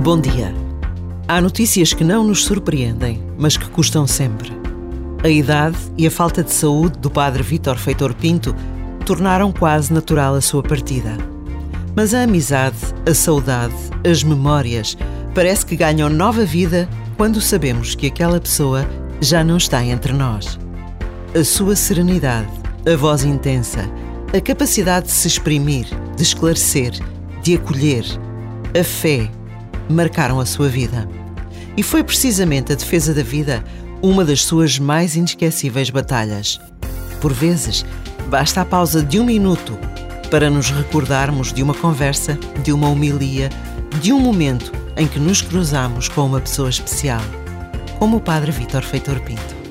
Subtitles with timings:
[0.00, 0.52] Bom dia.
[1.28, 4.50] Há notícias que não nos surpreendem, mas que custam sempre.
[5.22, 8.56] A idade e a falta de saúde do padre Vítor Feitor Pinto
[9.06, 11.16] tornaram quase natural a sua partida.
[11.94, 12.76] Mas a amizade,
[13.08, 13.74] a saudade,
[14.04, 14.96] as memórias
[15.34, 18.84] parece que ganham nova vida quando sabemos que aquela pessoa
[19.20, 20.58] já não está entre nós.
[21.38, 22.50] A sua serenidade,
[22.92, 23.88] a voz intensa,
[24.36, 26.92] a capacidade de se exprimir, de esclarecer,
[27.42, 28.04] de acolher,
[28.78, 29.30] a fé,
[29.88, 31.08] marcaram a sua vida.
[31.76, 33.64] E foi precisamente a defesa da vida
[34.02, 36.60] uma das suas mais inesquecíveis batalhas.
[37.20, 37.86] Por vezes,
[38.28, 39.78] basta a pausa de um minuto
[40.30, 43.48] para nos recordarmos de uma conversa, de uma homilia,
[44.00, 47.22] de um momento em que nos cruzamos com uma pessoa especial,
[47.98, 49.61] como o Padre Vítor Feitor Pinto.